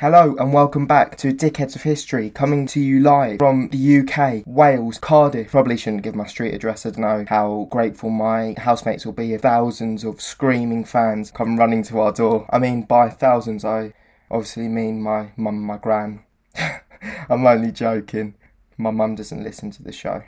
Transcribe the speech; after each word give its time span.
Hello 0.00 0.34
and 0.38 0.50
welcome 0.54 0.86
back 0.86 1.18
to 1.18 1.30
Dickheads 1.30 1.76
of 1.76 1.82
History, 1.82 2.30
coming 2.30 2.66
to 2.68 2.80
you 2.80 3.00
live 3.00 3.38
from 3.38 3.68
the 3.68 3.98
UK, 3.98 4.42
Wales, 4.46 4.96
Cardiff. 4.96 5.50
Probably 5.50 5.76
shouldn't 5.76 6.04
give 6.04 6.14
my 6.14 6.26
street 6.26 6.54
address, 6.54 6.86
I 6.86 6.90
don't 6.92 7.00
know 7.00 7.26
how 7.28 7.68
grateful 7.70 8.08
my 8.08 8.54
housemates 8.56 9.04
will 9.04 9.12
be 9.12 9.34
if 9.34 9.42
thousands 9.42 10.02
of 10.02 10.22
screaming 10.22 10.86
fans 10.86 11.30
come 11.30 11.58
running 11.58 11.82
to 11.82 12.00
our 12.00 12.12
door. 12.12 12.46
I 12.48 12.58
mean, 12.58 12.84
by 12.84 13.10
thousands, 13.10 13.62
I 13.62 13.92
obviously 14.30 14.68
mean 14.68 15.02
my 15.02 15.32
mum 15.36 15.56
and 15.56 15.66
my 15.66 15.76
gran. 15.76 16.24
I'm 17.28 17.46
only 17.46 17.70
joking. 17.70 18.36
My 18.78 18.92
mum 18.92 19.16
doesn't 19.16 19.44
listen 19.44 19.70
to 19.72 19.82
the 19.82 19.92
show. 19.92 20.22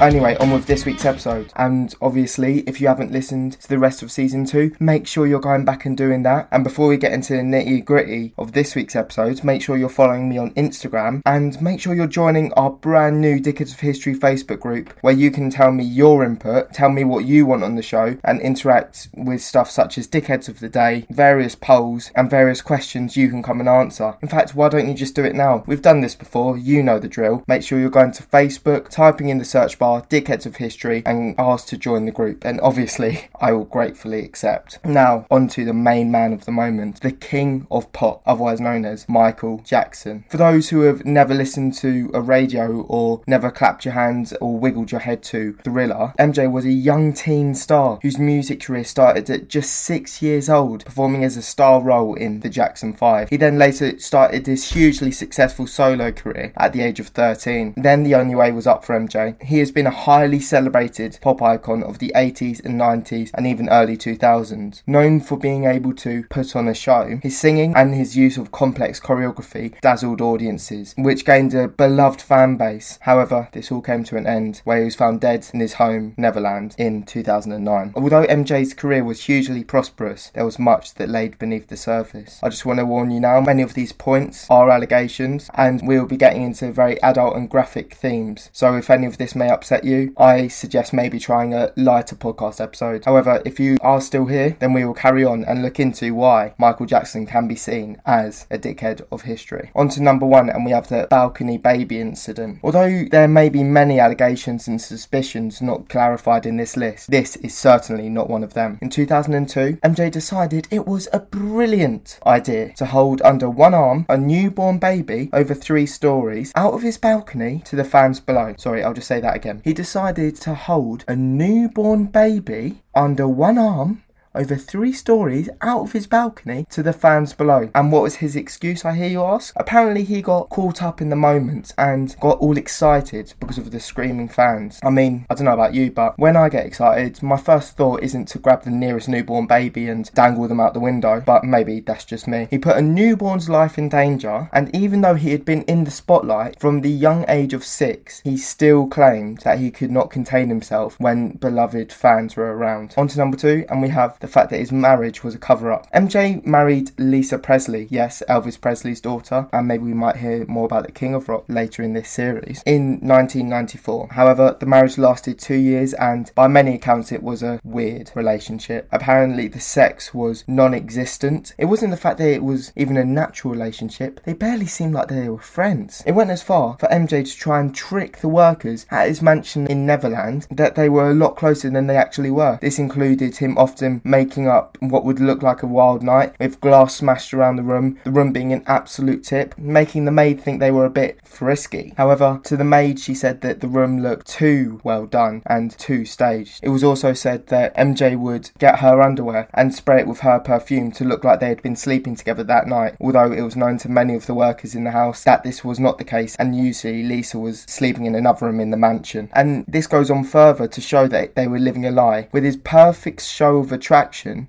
Anyway, 0.00 0.34
on 0.36 0.50
with 0.50 0.64
this 0.64 0.86
week's 0.86 1.04
episode. 1.04 1.52
And 1.56 1.94
obviously, 2.00 2.60
if 2.60 2.80
you 2.80 2.88
haven't 2.88 3.12
listened 3.12 3.52
to 3.60 3.68
the 3.68 3.78
rest 3.78 4.02
of 4.02 4.10
season 4.10 4.46
two, 4.46 4.74
make 4.80 5.06
sure 5.06 5.26
you're 5.26 5.40
going 5.40 5.66
back 5.66 5.84
and 5.84 5.94
doing 5.94 6.22
that. 6.22 6.48
And 6.50 6.64
before 6.64 6.88
we 6.88 6.96
get 6.96 7.12
into 7.12 7.34
the 7.34 7.42
nitty 7.42 7.84
gritty 7.84 8.32
of 8.38 8.52
this 8.52 8.74
week's 8.74 8.96
episode, 8.96 9.44
make 9.44 9.60
sure 9.60 9.76
you're 9.76 9.90
following 9.90 10.30
me 10.30 10.38
on 10.38 10.54
Instagram 10.54 11.20
and 11.26 11.60
make 11.60 11.80
sure 11.80 11.94
you're 11.94 12.06
joining 12.06 12.50
our 12.54 12.70
brand 12.70 13.20
new 13.20 13.38
Dickheads 13.38 13.74
of 13.74 13.80
History 13.80 14.14
Facebook 14.14 14.60
group 14.60 14.94
where 15.02 15.12
you 15.12 15.30
can 15.30 15.50
tell 15.50 15.70
me 15.70 15.84
your 15.84 16.24
input, 16.24 16.72
tell 16.72 16.88
me 16.88 17.04
what 17.04 17.26
you 17.26 17.44
want 17.44 17.62
on 17.62 17.74
the 17.74 17.82
show, 17.82 18.16
and 18.24 18.40
interact 18.40 19.08
with 19.12 19.42
stuff 19.42 19.70
such 19.70 19.98
as 19.98 20.08
Dickheads 20.08 20.48
of 20.48 20.60
the 20.60 20.70
Day, 20.70 21.06
various 21.10 21.54
polls, 21.54 22.10
and 22.16 22.30
various 22.30 22.62
questions 22.62 23.18
you 23.18 23.28
can 23.28 23.42
come 23.42 23.60
and 23.60 23.68
answer. 23.68 24.16
In 24.22 24.28
fact, 24.28 24.54
why 24.54 24.70
don't 24.70 24.88
you 24.88 24.94
just 24.94 25.14
do 25.14 25.24
it 25.24 25.34
now? 25.34 25.62
We've 25.66 25.82
done 25.82 26.00
this 26.00 26.14
before, 26.14 26.56
you 26.56 26.82
know 26.82 26.98
the 26.98 27.06
drill. 27.06 27.44
Make 27.46 27.62
sure 27.62 27.78
you're 27.78 27.90
going 27.90 28.12
to 28.12 28.22
Facebook, 28.22 28.88
typing 28.88 29.28
in 29.28 29.36
the 29.36 29.44
search 29.44 29.78
bar 29.78 29.89
Dickheads 30.08 30.46
of 30.46 30.56
History 30.56 31.02
and 31.04 31.34
asked 31.38 31.68
to 31.68 31.76
join 31.76 32.06
the 32.06 32.12
group. 32.12 32.44
And 32.44 32.60
obviously, 32.60 33.28
I 33.40 33.52
will 33.52 33.64
gratefully 33.64 34.24
accept. 34.24 34.78
Now, 34.84 35.26
on 35.30 35.48
to 35.48 35.64
the 35.64 35.74
main 35.74 36.10
man 36.10 36.32
of 36.32 36.44
the 36.44 36.52
moment, 36.52 37.00
the 37.00 37.12
king 37.12 37.66
of 37.70 37.92
pop, 37.92 38.22
otherwise 38.26 38.60
known 38.60 38.84
as 38.84 39.08
Michael 39.08 39.58
Jackson. 39.64 40.24
For 40.28 40.36
those 40.36 40.68
who 40.68 40.82
have 40.82 41.04
never 41.04 41.34
listened 41.34 41.74
to 41.74 42.10
a 42.14 42.20
radio 42.20 42.82
or 42.82 43.22
never 43.26 43.50
clapped 43.50 43.84
your 43.84 43.94
hands 43.94 44.32
or 44.40 44.58
wiggled 44.58 44.92
your 44.92 45.00
head 45.00 45.22
to 45.24 45.54
Thriller, 45.64 46.14
MJ 46.18 46.50
was 46.50 46.64
a 46.64 46.70
young 46.70 47.12
teen 47.12 47.54
star 47.54 47.98
whose 48.02 48.18
music 48.18 48.60
career 48.60 48.84
started 48.84 49.28
at 49.30 49.48
just 49.48 49.72
six 49.72 50.22
years 50.22 50.48
old, 50.48 50.84
performing 50.84 51.24
as 51.24 51.36
a 51.36 51.42
star 51.42 51.80
role 51.80 52.14
in 52.14 52.40
the 52.40 52.48
Jackson 52.48 52.92
5. 52.92 53.30
He 53.30 53.36
then 53.36 53.58
later 53.58 53.98
started 53.98 54.46
his 54.46 54.72
hugely 54.72 55.10
successful 55.10 55.66
solo 55.66 56.12
career 56.12 56.52
at 56.56 56.72
the 56.72 56.82
age 56.82 57.00
of 57.00 57.08
13. 57.08 57.74
Then 57.76 58.02
the 58.02 58.14
only 58.14 58.34
way 58.34 58.52
was 58.52 58.66
up 58.66 58.84
for 58.84 58.98
MJ. 58.98 59.40
He 59.42 59.58
has 59.58 59.70
been 59.70 59.79
a 59.86 59.90
highly 59.90 60.40
celebrated 60.40 61.18
pop 61.20 61.42
icon 61.42 61.82
of 61.82 61.98
the 61.98 62.12
80s 62.14 62.64
and 62.64 62.80
90s 62.80 63.30
and 63.34 63.46
even 63.46 63.68
early 63.68 63.96
2000s. 63.96 64.82
Known 64.86 65.20
for 65.20 65.36
being 65.36 65.64
able 65.64 65.94
to 65.94 66.24
put 66.30 66.54
on 66.56 66.68
a 66.68 66.74
show, 66.74 67.18
his 67.22 67.38
singing 67.38 67.74
and 67.76 67.94
his 67.94 68.16
use 68.16 68.36
of 68.36 68.52
complex 68.52 69.00
choreography 69.00 69.78
dazzled 69.80 70.20
audiences, 70.20 70.94
which 70.98 71.24
gained 71.24 71.54
a 71.54 71.68
beloved 71.68 72.20
fan 72.20 72.56
base. 72.56 72.98
However, 73.02 73.48
this 73.52 73.70
all 73.70 73.82
came 73.82 74.04
to 74.04 74.16
an 74.16 74.26
end 74.26 74.62
where 74.64 74.78
he 74.78 74.84
was 74.84 74.96
found 74.96 75.20
dead 75.20 75.46
in 75.52 75.60
his 75.60 75.74
home, 75.74 76.14
Neverland, 76.16 76.74
in 76.78 77.04
2009. 77.04 77.92
Although 77.94 78.26
MJ's 78.26 78.74
career 78.74 79.04
was 79.04 79.24
hugely 79.24 79.64
prosperous, 79.64 80.30
there 80.34 80.44
was 80.44 80.58
much 80.58 80.94
that 80.94 81.08
laid 81.08 81.38
beneath 81.38 81.68
the 81.68 81.76
surface. 81.76 82.40
I 82.42 82.48
just 82.48 82.66
want 82.66 82.78
to 82.78 82.86
warn 82.86 83.10
you 83.10 83.20
now, 83.20 83.40
many 83.40 83.62
of 83.62 83.74
these 83.74 83.92
points 83.92 84.46
are 84.50 84.70
allegations, 84.70 85.50
and 85.54 85.86
we 85.86 85.98
will 85.98 86.06
be 86.06 86.16
getting 86.16 86.42
into 86.42 86.72
very 86.72 87.00
adult 87.02 87.36
and 87.36 87.48
graphic 87.48 87.94
themes. 87.94 88.50
So 88.52 88.76
if 88.76 88.90
any 88.90 89.06
of 89.06 89.18
this 89.18 89.34
may 89.34 89.48
upset 89.48 89.69
you, 89.84 90.12
I 90.16 90.48
suggest 90.48 90.92
maybe 90.92 91.18
trying 91.18 91.54
a 91.54 91.72
lighter 91.76 92.16
podcast 92.16 92.60
episode. 92.60 93.04
However, 93.04 93.40
if 93.44 93.60
you 93.60 93.78
are 93.80 94.00
still 94.00 94.26
here, 94.26 94.56
then 94.58 94.72
we 94.72 94.84
will 94.84 94.94
carry 94.94 95.24
on 95.24 95.44
and 95.44 95.62
look 95.62 95.78
into 95.78 96.14
why 96.14 96.54
Michael 96.58 96.86
Jackson 96.86 97.26
can 97.26 97.46
be 97.48 97.56
seen 97.56 98.00
as 98.04 98.46
a 98.50 98.58
dickhead 98.58 99.02
of 99.12 99.22
history. 99.22 99.70
On 99.74 99.88
to 99.90 100.02
number 100.02 100.26
one, 100.26 100.50
and 100.50 100.64
we 100.64 100.72
have 100.72 100.88
the 100.88 101.06
balcony 101.08 101.58
baby 101.58 102.00
incident. 102.00 102.58
Although 102.62 103.04
there 103.10 103.28
may 103.28 103.48
be 103.48 103.62
many 103.62 104.00
allegations 104.00 104.66
and 104.66 104.80
suspicions 104.80 105.62
not 105.62 105.88
clarified 105.88 106.46
in 106.46 106.56
this 106.56 106.76
list, 106.76 107.10
this 107.10 107.36
is 107.36 107.56
certainly 107.56 108.08
not 108.08 108.28
one 108.28 108.42
of 108.44 108.54
them. 108.54 108.78
In 108.82 108.90
2002, 108.90 109.78
MJ 109.84 110.10
decided 110.10 110.68
it 110.70 110.86
was 110.86 111.08
a 111.12 111.20
brilliant 111.20 112.18
idea 112.26 112.72
to 112.74 112.86
hold 112.86 113.22
under 113.22 113.48
one 113.48 113.74
arm 113.74 114.06
a 114.08 114.16
newborn 114.16 114.78
baby 114.78 115.30
over 115.32 115.54
three 115.54 115.86
stories 115.86 116.52
out 116.54 116.74
of 116.74 116.82
his 116.82 116.98
balcony 116.98 117.62
to 117.64 117.76
the 117.76 117.84
fans 117.84 118.20
below. 118.20 118.54
Sorry, 118.58 118.82
I'll 118.82 118.94
just 118.94 119.08
say 119.08 119.20
that 119.20 119.36
again 119.36 119.49
he 119.64 119.72
decided 119.72 120.36
to 120.36 120.54
hold 120.54 121.04
a 121.08 121.16
newborn 121.16 122.06
baby 122.06 122.82
under 122.94 123.26
one 123.26 123.58
arm 123.58 124.02
over 124.34 124.56
three 124.56 124.92
stories 124.92 125.48
out 125.60 125.82
of 125.82 125.92
his 125.92 126.06
balcony 126.06 126.66
to 126.70 126.82
the 126.82 126.92
fans 126.92 127.32
below. 127.32 127.70
And 127.74 127.90
what 127.90 128.02
was 128.02 128.16
his 128.16 128.36
excuse, 128.36 128.84
I 128.84 128.94
hear 128.94 129.08
you 129.08 129.22
ask? 129.22 129.52
Apparently, 129.56 130.04
he 130.04 130.22
got 130.22 130.48
caught 130.48 130.82
up 130.82 131.00
in 131.00 131.10
the 131.10 131.16
moment 131.16 131.72
and 131.76 132.14
got 132.20 132.38
all 132.38 132.56
excited 132.56 133.34
because 133.40 133.58
of 133.58 133.70
the 133.70 133.80
screaming 133.80 134.28
fans. 134.28 134.78
I 134.82 134.90
mean, 134.90 135.26
I 135.28 135.34
don't 135.34 135.44
know 135.44 135.54
about 135.54 135.74
you, 135.74 135.90
but 135.90 136.18
when 136.18 136.36
I 136.36 136.48
get 136.48 136.66
excited, 136.66 137.22
my 137.22 137.36
first 137.36 137.76
thought 137.76 138.02
isn't 138.02 138.26
to 138.26 138.38
grab 138.38 138.62
the 138.62 138.70
nearest 138.70 139.08
newborn 139.08 139.46
baby 139.46 139.88
and 139.88 140.10
dangle 140.14 140.46
them 140.46 140.60
out 140.60 140.74
the 140.74 140.80
window, 140.80 141.20
but 141.24 141.44
maybe 141.44 141.80
that's 141.80 142.04
just 142.04 142.28
me. 142.28 142.46
He 142.50 142.58
put 142.58 142.76
a 142.76 142.82
newborn's 142.82 143.48
life 143.48 143.78
in 143.78 143.88
danger, 143.88 144.48
and 144.52 144.74
even 144.74 145.00
though 145.00 145.14
he 145.14 145.32
had 145.32 145.44
been 145.44 145.62
in 145.62 145.84
the 145.84 145.90
spotlight 145.90 146.60
from 146.60 146.80
the 146.80 146.90
young 146.90 147.24
age 147.28 147.52
of 147.52 147.64
six, 147.64 148.20
he 148.20 148.36
still 148.36 148.86
claimed 148.86 149.38
that 149.38 149.58
he 149.58 149.70
could 149.70 149.90
not 149.90 150.10
contain 150.10 150.48
himself 150.48 150.98
when 151.00 151.32
beloved 151.32 151.92
fans 151.92 152.36
were 152.36 152.56
around. 152.56 152.94
On 152.96 153.08
to 153.08 153.18
number 153.18 153.36
two, 153.36 153.64
and 153.68 153.82
we 153.82 153.88
have 153.88 154.19
the 154.20 154.28
fact 154.28 154.50
that 154.50 154.60
his 154.60 154.72
marriage 154.72 155.24
was 155.24 155.34
a 155.34 155.38
cover 155.38 155.72
up. 155.72 155.90
MJ 155.92 156.44
married 156.46 156.92
Lisa 156.98 157.38
Presley, 157.38 157.88
yes, 157.90 158.22
Elvis 158.28 158.60
Presley's 158.60 159.00
daughter, 159.00 159.48
and 159.52 159.66
maybe 159.66 159.84
we 159.84 159.94
might 159.94 160.16
hear 160.16 160.46
more 160.46 160.66
about 160.66 160.86
the 160.86 160.92
King 160.92 161.14
of 161.14 161.28
Rock 161.28 161.44
later 161.48 161.82
in 161.82 161.94
this 161.94 162.08
series, 162.08 162.62
in 162.64 163.00
1994. 163.00 164.08
However, 164.12 164.56
the 164.58 164.66
marriage 164.66 164.98
lasted 164.98 165.38
two 165.38 165.56
years, 165.56 165.94
and 165.94 166.30
by 166.34 166.46
many 166.46 166.74
accounts, 166.74 167.12
it 167.12 167.22
was 167.22 167.42
a 167.42 167.60
weird 167.64 168.10
relationship. 168.14 168.88
Apparently, 168.92 169.48
the 169.48 169.60
sex 169.60 170.14
was 170.14 170.44
non 170.46 170.74
existent. 170.74 171.54
It 171.58 171.66
wasn't 171.66 171.90
the 171.90 171.96
fact 171.96 172.18
that 172.18 172.28
it 172.28 172.44
was 172.44 172.72
even 172.76 172.96
a 172.96 173.04
natural 173.04 173.52
relationship, 173.52 174.20
they 174.24 174.32
barely 174.32 174.66
seemed 174.66 174.94
like 174.94 175.08
they 175.08 175.28
were 175.28 175.38
friends. 175.38 176.02
It 176.06 176.12
went 176.12 176.30
as 176.30 176.42
far 176.42 176.76
for 176.78 176.88
MJ 176.88 177.24
to 177.24 177.36
try 177.36 177.60
and 177.60 177.74
trick 177.74 178.18
the 178.18 178.28
workers 178.28 178.86
at 178.90 179.08
his 179.08 179.22
mansion 179.22 179.66
in 179.66 179.86
Neverland 179.86 180.46
that 180.50 180.74
they 180.74 180.88
were 180.88 181.10
a 181.10 181.14
lot 181.14 181.36
closer 181.36 181.70
than 181.70 181.86
they 181.86 181.96
actually 181.96 182.30
were. 182.30 182.58
This 182.60 182.78
included 182.78 183.36
him 183.36 183.56
often 183.58 184.00
making 184.10 184.48
up 184.48 184.76
what 184.80 185.04
would 185.04 185.20
look 185.20 185.42
like 185.42 185.62
a 185.62 185.66
wild 185.66 186.02
night 186.02 186.34
with 186.38 186.60
glass 186.60 186.96
smashed 186.96 187.32
around 187.32 187.56
the 187.56 187.62
room, 187.62 187.98
the 188.04 188.10
room 188.10 188.32
being 188.32 188.52
an 188.52 188.64
absolute 188.66 189.24
tip, 189.24 189.56
making 189.56 190.04
the 190.04 190.10
maid 190.10 190.40
think 190.40 190.58
they 190.58 190.70
were 190.70 190.84
a 190.84 190.90
bit 190.90 191.18
frisky. 191.24 191.94
However, 191.96 192.40
to 192.44 192.56
the 192.56 192.64
maid, 192.64 192.98
she 192.98 193.14
said 193.14 193.40
that 193.42 193.60
the 193.60 193.68
room 193.68 194.02
looked 194.02 194.26
too 194.26 194.80
well 194.82 195.06
done 195.06 195.42
and 195.46 195.76
too 195.78 196.04
staged. 196.04 196.60
It 196.62 196.70
was 196.70 196.84
also 196.84 197.12
said 197.12 197.46
that 197.46 197.76
MJ 197.76 198.18
would 198.18 198.50
get 198.58 198.80
her 198.80 199.00
underwear 199.00 199.48
and 199.54 199.74
spray 199.74 200.00
it 200.00 200.06
with 200.08 200.20
her 200.20 200.40
perfume 200.40 200.90
to 200.92 201.04
look 201.04 201.24
like 201.24 201.40
they 201.40 201.48
had 201.48 201.62
been 201.62 201.76
sleeping 201.76 202.16
together 202.16 202.44
that 202.44 202.66
night, 202.66 202.96
although 203.00 203.32
it 203.32 203.42
was 203.42 203.56
known 203.56 203.78
to 203.78 203.88
many 203.88 204.14
of 204.14 204.26
the 204.26 204.34
workers 204.34 204.74
in 204.74 204.84
the 204.84 204.90
house 204.90 205.24
that 205.24 205.44
this 205.44 205.64
was 205.64 205.78
not 205.78 205.98
the 205.98 206.04
case, 206.04 206.34
and 206.36 206.56
usually 206.56 207.02
Lisa 207.02 207.38
was 207.38 207.60
sleeping 207.62 208.06
in 208.06 208.14
another 208.14 208.46
room 208.46 208.60
in 208.60 208.70
the 208.70 208.76
mansion. 208.76 209.30
And 209.32 209.64
this 209.68 209.86
goes 209.86 210.10
on 210.10 210.24
further 210.24 210.66
to 210.66 210.80
show 210.80 211.06
that 211.08 211.36
they 211.36 211.46
were 211.46 211.58
living 211.58 211.86
a 211.86 211.90
lie, 211.90 212.28
with 212.32 212.44
his 212.44 212.56
perfect 212.56 213.22
show 213.22 213.58
of 213.58 213.70
attraction 213.70 213.99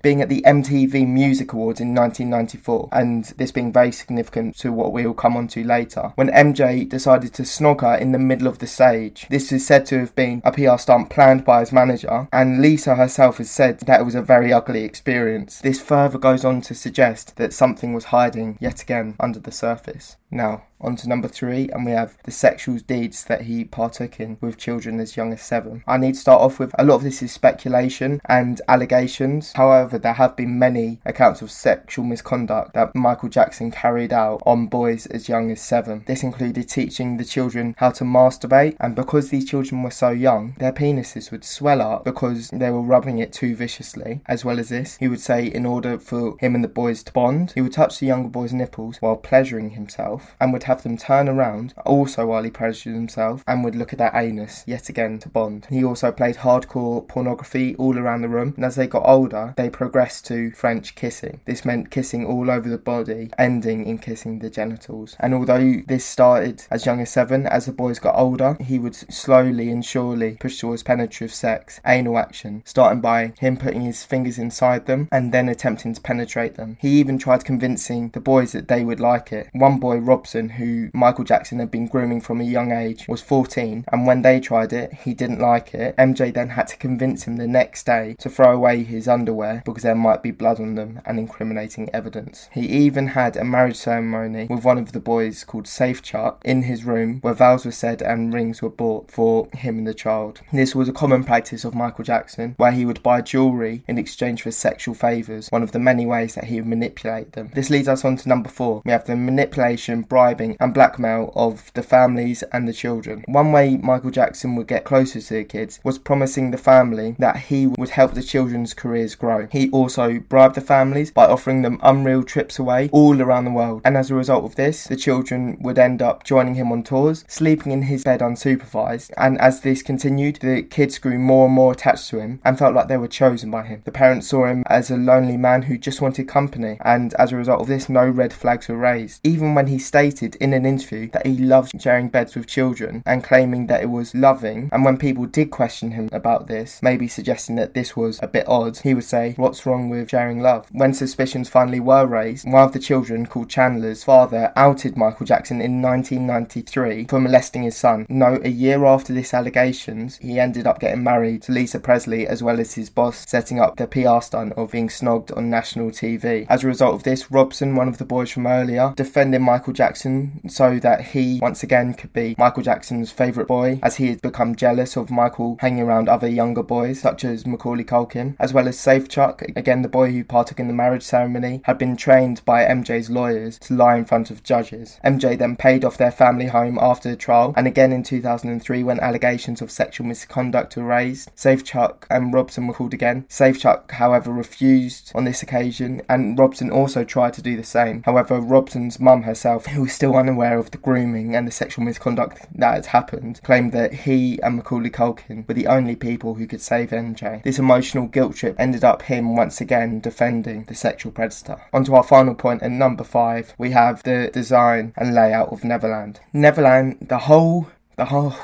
being 0.02 0.20
at 0.20 0.28
the 0.28 0.42
MTV 0.42 1.06
Music 1.06 1.52
Awards 1.52 1.80
in 1.80 1.94
1994, 1.94 2.88
and 2.92 3.24
this 3.36 3.52
being 3.52 3.72
very 3.72 3.92
significant 3.92 4.56
to 4.58 4.72
what 4.72 4.92
we 4.92 5.06
will 5.06 5.14
come 5.14 5.36
on 5.36 5.48
to 5.48 5.64
later, 5.64 6.12
when 6.14 6.28
MJ 6.28 6.88
decided 6.88 7.32
to 7.34 7.42
snog 7.42 7.80
her 7.82 7.94
in 7.94 8.12
the 8.12 8.18
middle 8.18 8.48
of 8.48 8.58
the 8.58 8.66
stage. 8.66 9.26
This 9.30 9.52
is 9.52 9.66
said 9.66 9.86
to 9.86 9.98
have 9.98 10.14
been 10.14 10.42
a 10.44 10.52
PR 10.52 10.76
stunt 10.78 11.10
planned 11.10 11.44
by 11.44 11.60
his 11.60 11.72
manager, 11.72 12.28
and 12.32 12.60
Lisa 12.60 12.94
herself 12.94 13.38
has 13.38 13.50
said 13.50 13.80
that 13.80 14.00
it 14.00 14.04
was 14.04 14.14
a 14.14 14.22
very 14.22 14.52
ugly 14.52 14.84
experience. 14.84 15.60
This 15.60 15.80
further 15.80 16.18
goes 16.18 16.44
on 16.44 16.60
to 16.62 16.74
suggest 16.74 17.36
that 17.36 17.52
something 17.52 17.92
was 17.92 18.06
hiding 18.06 18.58
yet 18.60 18.82
again 18.82 19.16
under 19.20 19.38
the 19.38 19.52
surface. 19.52 20.16
Now, 20.30 20.64
on 20.82 20.96
to 20.96 21.08
number 21.08 21.28
three, 21.28 21.68
and 21.70 21.84
we 21.84 21.92
have 21.92 22.16
the 22.24 22.30
sexual 22.30 22.76
deeds 22.78 23.24
that 23.24 23.42
he 23.42 23.64
partook 23.64 24.20
in 24.20 24.38
with 24.40 24.58
children 24.58 25.00
as 25.00 25.16
young 25.16 25.32
as 25.32 25.42
seven. 25.42 25.82
I 25.86 25.96
need 25.96 26.14
to 26.14 26.20
start 26.20 26.40
off 26.40 26.58
with 26.58 26.74
a 26.78 26.84
lot 26.84 26.96
of 26.96 27.02
this 27.02 27.22
is 27.22 27.32
speculation 27.32 28.20
and 28.26 28.60
allegations. 28.68 29.52
However, 29.52 29.98
there 29.98 30.14
have 30.14 30.36
been 30.36 30.58
many 30.58 31.00
accounts 31.04 31.42
of 31.42 31.50
sexual 31.50 32.04
misconduct 32.04 32.74
that 32.74 32.94
Michael 32.94 33.28
Jackson 33.28 33.70
carried 33.70 34.12
out 34.12 34.42
on 34.46 34.66
boys 34.66 35.06
as 35.06 35.28
young 35.28 35.50
as 35.50 35.60
seven. 35.60 36.04
This 36.06 36.22
included 36.22 36.68
teaching 36.68 37.16
the 37.16 37.24
children 37.24 37.74
how 37.78 37.90
to 37.90 38.04
masturbate, 38.04 38.76
and 38.80 38.94
because 38.94 39.30
these 39.30 39.48
children 39.48 39.82
were 39.82 39.90
so 39.90 40.10
young, 40.10 40.54
their 40.58 40.72
penises 40.72 41.30
would 41.30 41.44
swell 41.44 41.80
up 41.80 42.04
because 42.04 42.48
they 42.50 42.70
were 42.70 42.80
rubbing 42.80 43.18
it 43.18 43.32
too 43.32 43.54
viciously. 43.54 44.20
As 44.26 44.44
well 44.44 44.58
as 44.58 44.68
this, 44.68 44.96
he 44.98 45.08
would 45.08 45.20
say 45.20 45.46
in 45.46 45.66
order 45.66 45.98
for 45.98 46.36
him 46.38 46.54
and 46.54 46.64
the 46.64 46.68
boys 46.68 47.02
to 47.04 47.12
bond, 47.12 47.52
he 47.52 47.60
would 47.60 47.72
touch 47.72 47.98
the 47.98 48.06
younger 48.06 48.28
boy's 48.28 48.52
nipples 48.52 48.98
while 49.00 49.16
pleasuring 49.16 49.70
himself 49.70 50.34
and 50.40 50.52
would 50.52 50.64
have 50.64 50.71
them 50.80 50.96
turn 50.96 51.28
around, 51.28 51.74
also 51.84 52.26
while 52.26 52.42
he 52.42 52.50
pressured 52.50 52.94
himself, 52.94 53.44
and 53.46 53.62
would 53.62 53.76
look 53.76 53.92
at 53.92 53.98
their 53.98 54.10
anus 54.14 54.64
yet 54.66 54.88
again 54.88 55.18
to 55.20 55.28
bond. 55.28 55.66
He 55.68 55.84
also 55.84 56.10
played 56.10 56.36
hardcore 56.36 57.06
pornography 57.06 57.76
all 57.76 57.98
around 57.98 58.22
the 58.22 58.28
room, 58.28 58.54
and 58.56 58.64
as 58.64 58.76
they 58.76 58.86
got 58.86 59.06
older, 59.06 59.54
they 59.56 59.68
progressed 59.68 60.26
to 60.26 60.50
French 60.52 60.94
kissing. 60.94 61.40
This 61.44 61.64
meant 61.64 61.90
kissing 61.90 62.24
all 62.24 62.50
over 62.50 62.68
the 62.68 62.78
body, 62.78 63.30
ending 63.38 63.86
in 63.86 63.98
kissing 63.98 64.38
the 64.38 64.50
genitals. 64.50 65.16
And 65.20 65.34
although 65.34 65.82
this 65.86 66.04
started 66.04 66.64
as 66.70 66.86
young 66.86 67.00
as 67.00 67.10
seven, 67.10 67.46
as 67.46 67.66
the 67.66 67.72
boys 67.72 67.98
got 67.98 68.16
older, 68.16 68.56
he 68.60 68.78
would 68.78 68.94
slowly 68.94 69.70
and 69.70 69.84
surely 69.84 70.36
push 70.40 70.58
towards 70.58 70.82
penetrative 70.82 71.34
sex, 71.34 71.80
anal 71.86 72.18
action, 72.18 72.62
starting 72.64 73.00
by 73.00 73.32
him 73.38 73.56
putting 73.56 73.82
his 73.82 74.04
fingers 74.04 74.38
inside 74.38 74.86
them 74.86 75.08
and 75.10 75.32
then 75.32 75.48
attempting 75.48 75.94
to 75.94 76.00
penetrate 76.00 76.54
them. 76.54 76.76
He 76.80 77.00
even 77.00 77.18
tried 77.18 77.44
convincing 77.44 78.10
the 78.10 78.20
boys 78.20 78.52
that 78.52 78.68
they 78.68 78.84
would 78.84 79.00
like 79.00 79.32
it. 79.32 79.48
One 79.52 79.78
boy, 79.78 79.96
Robson, 79.96 80.50
who 80.50 80.61
Michael 80.92 81.24
Jackson 81.24 81.58
had 81.58 81.70
been 81.70 81.86
grooming 81.86 82.20
from 82.20 82.40
a 82.40 82.44
young 82.44 82.72
age, 82.72 83.06
was 83.08 83.22
14, 83.22 83.84
and 83.90 84.06
when 84.06 84.22
they 84.22 84.40
tried 84.40 84.72
it, 84.72 84.92
he 85.04 85.14
didn't 85.14 85.38
like 85.38 85.74
it. 85.74 85.96
MJ 85.96 86.32
then 86.32 86.50
had 86.50 86.68
to 86.68 86.76
convince 86.76 87.24
him 87.24 87.36
the 87.36 87.46
next 87.46 87.86
day 87.86 88.16
to 88.18 88.30
throw 88.30 88.52
away 88.52 88.82
his 88.82 89.08
underwear 89.08 89.62
because 89.64 89.82
there 89.82 89.94
might 89.94 90.22
be 90.22 90.30
blood 90.30 90.60
on 90.60 90.74
them 90.74 91.00
and 91.04 91.18
incriminating 91.18 91.90
evidence. 91.92 92.48
He 92.52 92.66
even 92.66 93.08
had 93.08 93.36
a 93.36 93.44
marriage 93.44 93.76
ceremony 93.76 94.46
with 94.48 94.64
one 94.64 94.78
of 94.78 94.92
the 94.92 95.00
boys 95.00 95.44
called 95.44 95.64
Safechuck 95.66 96.38
in 96.44 96.62
his 96.62 96.84
room 96.84 97.20
where 97.20 97.34
vows 97.34 97.64
were 97.64 97.72
said 97.72 98.02
and 98.02 98.32
rings 98.32 98.62
were 98.62 98.70
bought 98.70 99.10
for 99.10 99.48
him 99.54 99.78
and 99.78 99.86
the 99.86 99.94
child. 99.94 100.40
This 100.52 100.74
was 100.74 100.88
a 100.88 100.92
common 100.92 101.24
practice 101.24 101.64
of 101.64 101.74
Michael 101.74 102.04
Jackson 102.04 102.54
where 102.56 102.72
he 102.72 102.84
would 102.84 103.02
buy 103.02 103.20
jewellery 103.20 103.82
in 103.88 103.98
exchange 103.98 104.42
for 104.42 104.50
sexual 104.50 104.94
favours, 104.94 105.48
one 105.48 105.62
of 105.62 105.72
the 105.72 105.78
many 105.78 106.06
ways 106.06 106.34
that 106.34 106.44
he 106.44 106.56
would 106.56 106.68
manipulate 106.68 107.32
them. 107.32 107.50
This 107.54 107.70
leads 107.70 107.88
us 107.88 108.04
on 108.04 108.16
to 108.16 108.28
number 108.28 108.48
four. 108.48 108.82
We 108.84 108.92
have 108.92 109.06
the 109.06 109.16
manipulation, 109.16 110.02
bribing, 110.02 110.51
and 110.60 110.74
blackmail 110.74 111.32
of 111.34 111.72
the 111.74 111.82
families 111.82 112.42
and 112.52 112.68
the 112.68 112.72
children. 112.72 113.24
One 113.26 113.52
way 113.52 113.76
Michael 113.76 114.10
Jackson 114.10 114.56
would 114.56 114.68
get 114.68 114.84
closer 114.84 115.20
to 115.20 115.34
the 115.34 115.44
kids 115.44 115.80
was 115.84 115.98
promising 115.98 116.50
the 116.50 116.58
family 116.58 117.16
that 117.18 117.36
he 117.36 117.66
would 117.66 117.90
help 117.90 118.14
the 118.14 118.22
children's 118.22 118.74
careers 118.74 119.14
grow. 119.14 119.48
He 119.50 119.70
also 119.70 120.18
bribed 120.18 120.54
the 120.54 120.60
families 120.60 121.10
by 121.10 121.26
offering 121.26 121.62
them 121.62 121.80
unreal 121.82 122.22
trips 122.22 122.58
away 122.58 122.88
all 122.92 123.20
around 123.20 123.44
the 123.44 123.50
world, 123.50 123.82
and 123.84 123.96
as 123.96 124.10
a 124.10 124.14
result 124.14 124.44
of 124.44 124.56
this, 124.56 124.84
the 124.84 124.96
children 124.96 125.56
would 125.60 125.78
end 125.78 126.02
up 126.02 126.24
joining 126.24 126.54
him 126.54 126.72
on 126.72 126.82
tours, 126.82 127.24
sleeping 127.28 127.72
in 127.72 127.82
his 127.82 128.04
bed 128.04 128.20
unsupervised, 128.20 129.12
and 129.16 129.38
as 129.40 129.60
this 129.60 129.82
continued, 129.82 130.36
the 130.36 130.62
kids 130.62 130.98
grew 130.98 131.18
more 131.18 131.46
and 131.46 131.54
more 131.54 131.72
attached 131.72 132.08
to 132.10 132.18
him 132.18 132.40
and 132.44 132.58
felt 132.58 132.74
like 132.74 132.88
they 132.88 132.96
were 132.96 133.08
chosen 133.08 133.50
by 133.50 133.62
him. 133.62 133.82
The 133.84 133.92
parents 133.92 134.28
saw 134.28 134.46
him 134.46 134.64
as 134.66 134.90
a 134.90 134.96
lonely 134.96 135.36
man 135.36 135.62
who 135.62 135.78
just 135.78 136.00
wanted 136.00 136.28
company, 136.28 136.78
and 136.80 137.14
as 137.14 137.32
a 137.32 137.36
result 137.36 137.60
of 137.60 137.66
this, 137.66 137.88
no 137.88 138.08
red 138.08 138.32
flags 138.32 138.68
were 138.68 138.76
raised. 138.76 139.20
Even 139.24 139.54
when 139.54 139.66
he 139.66 139.78
stated 139.78 140.31
in 140.36 140.52
an 140.52 140.66
interview 140.66 141.10
that 141.10 141.26
he 141.26 141.36
loved 141.36 141.80
sharing 141.80 142.08
beds 142.08 142.34
with 142.34 142.46
children 142.46 143.02
and 143.06 143.24
claiming 143.24 143.66
that 143.66 143.82
it 143.82 143.90
was 143.90 144.14
loving, 144.14 144.68
and 144.72 144.84
when 144.84 144.96
people 144.96 145.26
did 145.26 145.50
question 145.50 145.92
him 145.92 146.08
about 146.12 146.46
this, 146.46 146.80
maybe 146.82 147.08
suggesting 147.08 147.56
that 147.56 147.74
this 147.74 147.96
was 147.96 148.18
a 148.22 148.28
bit 148.28 148.46
odd, 148.48 148.78
he 148.78 148.94
would 148.94 149.04
say, 149.04 149.34
What's 149.36 149.66
wrong 149.66 149.88
with 149.88 150.10
sharing 150.10 150.40
love? 150.40 150.66
When 150.72 150.94
suspicions 150.94 151.48
finally 151.48 151.80
were 151.80 152.06
raised, 152.06 152.46
one 152.46 152.64
of 152.64 152.72
the 152.72 152.78
children, 152.78 153.26
called 153.26 153.50
Chandler's 153.50 154.04
father, 154.04 154.52
outed 154.56 154.96
Michael 154.96 155.26
Jackson 155.26 155.60
in 155.60 155.82
1993 155.82 157.06
for 157.06 157.20
molesting 157.20 157.62
his 157.62 157.76
son. 157.76 158.06
No, 158.08 158.40
a 158.44 158.48
year 158.48 158.84
after 158.84 159.12
this 159.12 159.34
allegations, 159.34 160.18
he 160.18 160.38
ended 160.38 160.66
up 160.66 160.80
getting 160.80 161.02
married 161.02 161.42
to 161.42 161.52
Lisa 161.52 161.80
Presley 161.80 162.26
as 162.26 162.42
well 162.42 162.60
as 162.60 162.74
his 162.74 162.90
boss, 162.90 163.24
setting 163.28 163.58
up 163.58 163.76
the 163.76 163.86
PR 163.86 164.20
stunt 164.20 164.52
of 164.54 164.72
being 164.72 164.88
snogged 164.88 165.36
on 165.36 165.50
national 165.50 165.90
TV. 165.90 166.46
As 166.48 166.64
a 166.64 166.68
result 166.68 166.94
of 166.94 167.02
this, 167.02 167.30
Robson, 167.30 167.74
one 167.74 167.88
of 167.88 167.98
the 167.98 168.04
boys 168.04 168.30
from 168.30 168.46
earlier, 168.46 168.92
defended 168.96 169.40
Michael 169.40 169.72
Jackson 169.72 170.21
so 170.48 170.78
that 170.78 171.06
he 171.06 171.38
once 171.40 171.62
again 171.62 171.94
could 171.94 172.12
be 172.12 172.34
Michael 172.38 172.62
Jackson's 172.62 173.10
favourite 173.10 173.48
boy, 173.48 173.80
as 173.82 173.96
he 173.96 174.08
had 174.08 174.22
become 174.22 174.54
jealous 174.54 174.96
of 174.96 175.10
Michael 175.10 175.56
hanging 175.60 175.82
around 175.82 176.08
other 176.08 176.28
younger 176.28 176.62
boys, 176.62 177.00
such 177.00 177.24
as 177.24 177.46
Macaulay 177.46 177.84
Culkin, 177.84 178.36
as 178.38 178.52
well 178.52 178.68
as 178.68 178.76
Safechuck, 178.76 179.56
again 179.56 179.82
the 179.82 179.88
boy 179.88 180.10
who 180.12 180.24
partook 180.24 180.60
in 180.60 180.68
the 180.68 180.74
marriage 180.74 181.02
ceremony, 181.02 181.62
had 181.64 181.78
been 181.78 181.96
trained 181.96 182.44
by 182.44 182.64
MJ's 182.64 183.10
lawyers 183.10 183.58
to 183.60 183.74
lie 183.74 183.96
in 183.96 184.04
front 184.04 184.30
of 184.30 184.42
judges. 184.42 184.98
MJ 185.04 185.38
then 185.38 185.56
paid 185.56 185.84
off 185.84 185.96
their 185.96 186.10
family 186.10 186.46
home 186.46 186.78
after 186.80 187.10
the 187.10 187.16
trial, 187.16 187.54
and 187.56 187.66
again 187.66 187.92
in 187.92 188.02
2003 188.02 188.82
when 188.82 189.00
allegations 189.00 189.62
of 189.62 189.70
sexual 189.70 190.06
misconduct 190.06 190.76
were 190.76 190.84
raised, 190.84 191.34
Safechuck 191.36 192.04
and 192.10 192.32
Robson 192.32 192.66
were 192.66 192.74
called 192.74 192.94
again. 192.94 193.24
Safechuck, 193.28 193.92
however, 193.92 194.32
refused 194.32 195.12
on 195.14 195.24
this 195.24 195.42
occasion, 195.42 196.02
and 196.08 196.38
Robson 196.38 196.70
also 196.70 197.04
tried 197.04 197.32
to 197.34 197.42
do 197.42 197.56
the 197.56 197.64
same. 197.64 198.02
However, 198.04 198.40
Robson's 198.40 199.00
mum 199.00 199.22
herself, 199.22 199.66
who 199.66 199.82
was 199.82 199.92
still 199.92 200.11
unaware 200.16 200.58
of 200.58 200.70
the 200.70 200.78
grooming 200.78 201.34
and 201.34 201.46
the 201.46 201.52
sexual 201.52 201.84
misconduct 201.84 202.46
that 202.54 202.74
had 202.74 202.86
happened, 202.86 203.40
claimed 203.42 203.72
that 203.72 203.92
he 203.92 204.40
and 204.42 204.56
Macaulay 204.56 204.90
Culkin 204.90 205.46
were 205.46 205.54
the 205.54 205.66
only 205.66 205.96
people 205.96 206.34
who 206.34 206.46
could 206.46 206.60
save 206.60 206.90
MJ. 206.90 207.42
This 207.42 207.58
emotional 207.58 208.06
guilt 208.06 208.36
trip 208.36 208.56
ended 208.58 208.84
up 208.84 209.02
him 209.02 209.36
once 209.36 209.60
again 209.60 210.00
defending 210.00 210.64
the 210.64 210.74
sexual 210.74 211.12
predator. 211.12 211.60
On 211.72 211.84
to 211.84 211.94
our 211.94 212.02
final 212.02 212.34
point, 212.34 212.62
at 212.62 212.70
number 212.70 213.04
five, 213.04 213.54
we 213.58 213.70
have 213.70 214.02
the 214.02 214.30
design 214.32 214.92
and 214.96 215.14
layout 215.14 215.52
of 215.52 215.64
Neverland. 215.64 216.20
Neverland, 216.32 216.98
the 217.08 217.18
whole, 217.18 217.68
the 217.96 218.06
whole. 218.06 218.34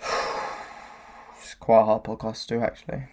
it's 1.40 1.54
quite 1.54 1.80
a 1.80 1.84
hard 1.84 2.04
podcast 2.04 2.46
to 2.46 2.56
do, 2.58 2.62
actually. 2.62 3.04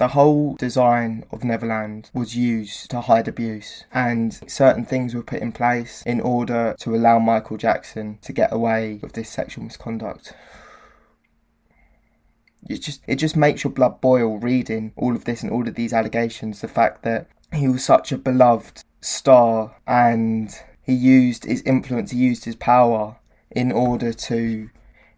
The 0.00 0.08
whole 0.08 0.54
design 0.54 1.26
of 1.30 1.44
Neverland 1.44 2.10
was 2.14 2.34
used 2.34 2.90
to 2.90 3.02
hide 3.02 3.28
abuse, 3.28 3.84
and 3.92 4.32
certain 4.50 4.86
things 4.86 5.14
were 5.14 5.22
put 5.22 5.42
in 5.42 5.52
place 5.52 6.02
in 6.06 6.22
order 6.22 6.74
to 6.78 6.94
allow 6.94 7.18
Michael 7.18 7.58
Jackson 7.58 8.18
to 8.22 8.32
get 8.32 8.50
away 8.50 8.98
with 9.02 9.12
this 9.12 9.28
sexual 9.28 9.64
misconduct. 9.64 10.32
It 12.66 12.78
just 12.78 13.02
it 13.06 13.16
just 13.16 13.36
makes 13.36 13.62
your 13.62 13.74
blood 13.74 14.00
boil 14.00 14.38
reading 14.38 14.94
all 14.96 15.14
of 15.14 15.26
this 15.26 15.42
and 15.42 15.52
all 15.52 15.68
of 15.68 15.74
these 15.74 15.92
allegations. 15.92 16.62
The 16.62 16.68
fact 16.68 17.02
that 17.02 17.28
he 17.52 17.68
was 17.68 17.84
such 17.84 18.10
a 18.10 18.16
beloved 18.16 18.82
star 19.02 19.76
and 19.86 20.50
he 20.80 20.94
used 20.94 21.44
his 21.44 21.60
influence, 21.64 22.12
he 22.12 22.18
used 22.20 22.46
his 22.46 22.56
power 22.56 23.16
in 23.50 23.70
order 23.70 24.14
to 24.14 24.70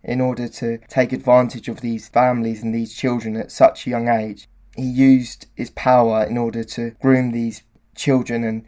in 0.03 0.21
order 0.21 0.49
to 0.49 0.79
take 0.89 1.13
advantage 1.13 1.69
of 1.69 1.83
these 1.83 2.09
families 2.09 2.65
and 2.65 2.75
these 2.75 2.93
children 2.93 3.37
at 3.37 3.53
such 3.53 3.87
a 3.87 3.91
young 3.91 4.09
age 4.09 4.49
he 4.77 4.83
used 4.83 5.47
his 5.55 5.71
power 5.71 6.25
in 6.25 6.39
order 6.39 6.65
to 6.65 6.91
groom 7.03 7.33
these 7.33 7.63
children 7.95 8.45
and 8.45 8.65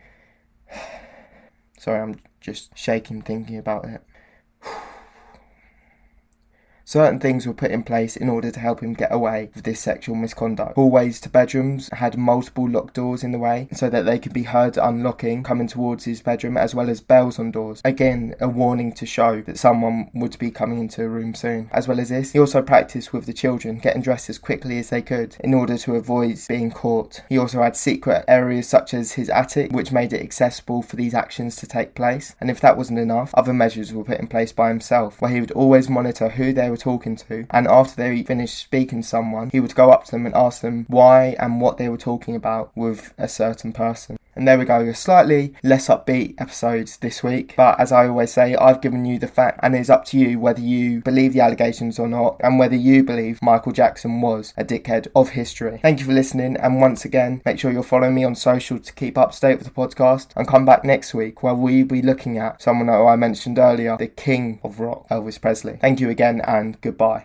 sorry 1.79 2.01
i'm 2.01 2.21
just 2.41 2.77
shaking 2.77 3.23
thinking 3.23 3.57
about 3.57 3.85
it 3.87 4.03
Certain 6.95 7.19
things 7.19 7.45
were 7.45 7.53
put 7.53 7.73
in 7.73 7.83
place 7.83 8.17
in 8.17 8.29
order 8.29 8.53
to 8.53 8.61
help 8.61 8.79
him 8.79 8.95
get 8.95 9.13
away 9.13 9.51
with 9.53 9.65
this 9.65 9.81
sexual 9.81 10.15
misconduct. 10.15 10.77
Hallways 10.77 11.21
to 11.23 11.29
bedrooms 11.29 11.89
had 11.93 12.17
multiple 12.17 12.71
locked 12.71 12.95
doors 12.95 13.25
in 13.25 13.33
the 13.33 13.39
way 13.41 13.67
so 13.73 13.91
that 13.91 14.05
they 14.05 14.17
could 14.17 14.33
be 14.33 14.45
heard 14.45 14.79
unlocking 14.79 15.43
coming 15.43 15.67
towards 15.67 16.05
his 16.05 16.23
bedroom, 16.23 16.57
as 16.57 16.73
well 16.73 16.89
as 16.89 17.01
bells 17.01 17.37
on 17.41 17.51
doors. 17.51 17.83
Again, 17.85 18.37
a 18.41 18.49
warning 18.49 18.93
to 18.93 19.07
show 19.07 19.41
that 19.41 19.59
someone 19.59 20.09
would 20.15 20.39
be 20.39 20.53
coming 20.53 20.79
into 20.79 21.03
a 21.03 21.09
room 21.09 21.35
soon. 21.35 21.69
As 21.73 21.89
well 21.89 21.99
as 21.99 22.11
this, 22.11 22.31
he 22.31 22.39
also 22.39 22.63
practiced 22.63 23.13
with 23.13 23.27
the 23.27 23.33
children, 23.33 23.81
getting 23.81 24.01
dressed 24.01 24.31
as 24.31 24.39
quickly 24.39 24.79
as 24.79 24.91
they 24.91 25.03
could 25.03 25.37
in 25.41 25.53
order 25.53 25.77
to 25.77 25.97
avoid 25.97 26.39
being 26.47 26.71
caught. 26.71 27.23
He 27.29 27.37
also 27.37 27.61
had 27.61 27.75
secret 27.75 28.25
areas 28.29 28.69
such 28.69 28.95
as 28.95 29.15
his 29.15 29.29
attic, 29.31 29.73
which 29.73 29.91
made 29.91 30.13
it 30.13 30.23
accessible 30.23 30.81
for 30.83 30.95
these 30.95 31.13
actions 31.13 31.57
to 31.57 31.67
take 31.67 31.97
place. 31.97 32.37
And 32.41 32.53
if 32.53 32.61
that 32.61 32.77
wasn't 32.77 33.01
enough, 33.01 33.35
other 33.35 33.53
measures 33.53 33.93
were 33.93 34.05
put 34.05 34.21
in 34.21 34.29
place 34.29 34.53
by 34.53 34.69
himself, 34.69 35.21
where 35.21 35.33
he 35.33 35.41
would 35.41 35.51
always 35.51 35.91
monitor 35.91 36.29
who 36.29 36.53
they 36.53 36.71
were 36.71 36.84
talking 36.85 37.17
to, 37.17 37.47
and 37.51 37.67
after 37.67 37.97
they 37.97 38.23
finished 38.23 38.59
speaking 38.59 39.01
to 39.01 39.09
someone, 39.09 39.51
he 39.51 39.61
would 39.61 39.75
go 39.75 39.91
up 39.91 40.05
to 40.05 40.11
them 40.11 40.27
and 40.27 40.35
ask 40.35 40.61
them 40.61 40.85
why 40.89 41.35
and 41.39 41.61
what 41.61 41.79
they 41.79 41.89
were 41.89 41.97
talking 41.97 42.37
about 42.37 42.71
with 42.77 43.15
a 43.17 43.27
certain 43.27 43.73
person. 43.73 44.19
And 44.37 44.47
there 44.47 44.59
we 44.59 44.65
go, 44.65 44.81
a 44.81 44.95
slightly 44.95 45.55
less 45.63 45.89
upbeat 45.89 46.35
episode 46.39 46.89
this 47.01 47.23
week. 47.23 47.55
But 47.57 47.79
as 47.79 47.93
I 47.93 48.09
always 48.09 48.33
say, 48.33 48.55
I've 48.57 48.81
given 48.81 49.05
you 49.05 49.19
the 49.19 49.29
fact, 49.29 49.61
and 49.63 49.75
it's 49.75 49.91
up 49.91 50.05
to 50.07 50.19
you 50.19 50.39
whether 50.39 50.61
you 50.61 51.01
believe 51.03 51.33
the 51.33 51.41
allegations 51.41 51.99
or 51.99 52.09
not, 52.09 52.41
and 52.41 52.59
whether 52.59 52.77
you 52.77 53.03
believe 53.03 53.41
Michael 53.43 53.73
Jackson 53.73 54.21
was 54.21 54.53
a 54.57 54.65
dickhead 54.65 55.09
of 55.15 55.31
history. 55.31 55.79
Thank 55.83 56.01
you 56.01 56.07
for 56.07 56.13
listening, 56.13 56.57
and 56.57 56.81
once 56.81 57.05
again, 57.05 57.43
make 57.45 57.59
sure 57.59 57.71
you're 57.71 57.83
following 57.83 58.15
me 58.15 58.25
on 58.25 58.35
social 58.35 58.79
to 58.79 58.93
keep 58.93 59.17
up 59.17 59.33
to 59.33 59.41
date 59.41 59.59
with 59.59 59.67
the 59.67 59.73
podcast. 59.73 60.29
And 60.37 60.49
come 60.49 60.65
back 60.65 60.85
next 60.85 61.15
week 61.15 61.43
where 61.43 61.55
we'll 61.55 61.87
be 61.87 62.03
looking 62.03 62.39
at 62.39 62.63
someone 62.63 62.89
who 62.89 63.07
I 63.07 63.17
mentioned 63.17 63.59
earlier, 63.59 63.97
the 63.97 64.09
king 64.09 64.61
of 64.63 64.81
rock, 64.81 65.09
Elvis 65.09 65.41
Presley. 65.41 65.79
Thank 65.81 66.01
you 66.01 66.11
again, 66.11 66.41
and 66.41 66.81
goodbye. 66.81 67.25